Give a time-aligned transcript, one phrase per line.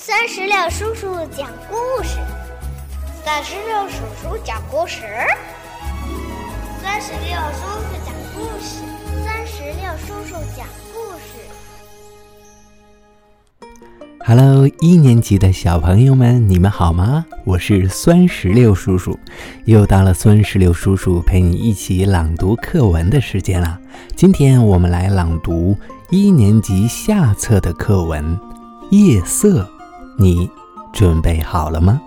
[0.00, 2.20] 三十六叔叔讲故事，
[3.24, 5.02] 三十六叔叔讲故事，
[6.80, 8.78] 三十六叔叔讲故事，
[9.24, 10.64] 三十六叔叔讲
[10.94, 11.42] 故事。
[14.24, 17.26] Hello，一年级的小朋友们，你们好吗？
[17.44, 19.18] 我是酸石榴叔叔，
[19.64, 23.76] 又到了酸石榴叔叔陪你一起朗读课文的时间了。
[24.14, 25.76] 今天我们来朗读
[26.10, 28.24] 一年级下册的课文
[28.90, 29.62] 《夜色》。
[30.20, 30.50] 你
[30.92, 32.02] 准备好了吗？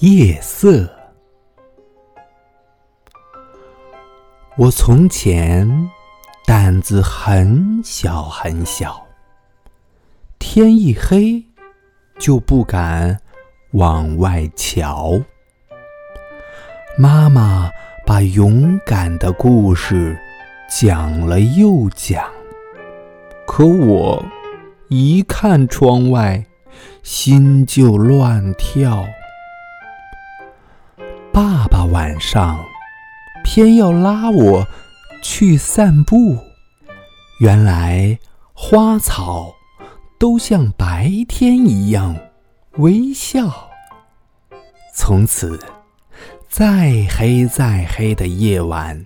[0.00, 0.90] 夜色，
[4.56, 5.88] 我从前
[6.44, 9.00] 胆子很小很小，
[10.40, 11.40] 天一黑
[12.18, 13.16] 就不敢
[13.74, 15.12] 往外瞧。
[16.98, 17.70] 妈妈。
[18.06, 20.18] 把勇敢的故事
[20.68, 22.22] 讲了又讲，
[23.46, 24.22] 可我
[24.88, 26.44] 一看窗外，
[27.02, 29.06] 心就乱跳。
[31.32, 32.62] 爸爸晚上
[33.42, 34.66] 偏要拉我
[35.22, 36.36] 去散步，
[37.40, 38.18] 原来
[38.52, 39.54] 花草
[40.18, 42.14] 都像白天一样
[42.76, 43.70] 微笑。
[44.94, 45.58] 从此。
[46.56, 49.02] 再黑再黑的夜晚，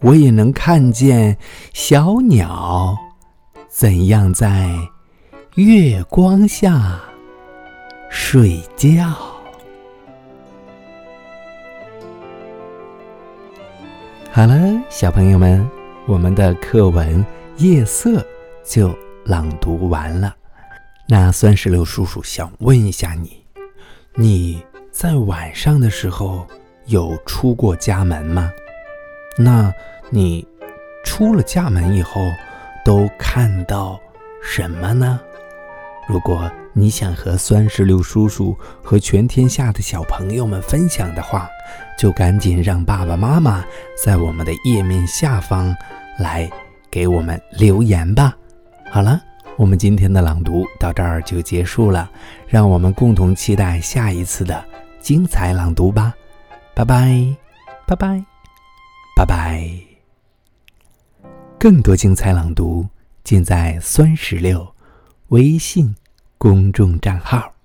[0.00, 1.34] 我也能看见
[1.72, 2.94] 小鸟
[3.66, 4.76] 怎样在
[5.54, 7.00] 月光下
[8.10, 9.10] 睡觉。
[14.30, 14.54] 好了，
[14.90, 15.66] 小朋友们，
[16.06, 17.24] 我们的课文
[17.56, 18.20] 《夜色》
[18.66, 20.36] 就朗读完了。
[21.08, 23.42] 那酸石榴叔叔想问一下你，
[24.14, 26.46] 你在晚上的时候？
[26.86, 28.50] 有出过家门吗？
[29.36, 29.72] 那
[30.08, 30.46] 你
[31.04, 32.30] 出了家门以后
[32.84, 34.00] 都看到
[34.42, 35.20] 什么呢？
[36.08, 41.48] 如果你想和酸石榴叔叔和全天下的小朋友们分享的话，
[41.98, 43.64] 就赶紧让爸爸妈妈
[43.96, 45.74] 在我们的页面下方
[46.18, 46.48] 来
[46.88, 48.32] 给我们留言吧。
[48.92, 49.20] 好了，
[49.56, 52.08] 我们今天的朗读到这儿就结束了，
[52.46, 54.64] 让我们共同期待下一次的
[55.00, 56.14] 精彩朗读吧。
[56.76, 57.34] 拜拜，
[57.86, 58.22] 拜拜，
[59.16, 59.80] 拜拜！
[61.58, 62.86] 更多精彩朗读
[63.24, 64.74] 尽在酸石榴
[65.28, 65.96] 微信
[66.36, 67.55] 公众账号。